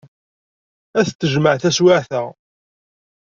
Ad 0.99 1.05
t-tejmeɛ 1.07 1.53
taswiɛt-a. 1.61 2.21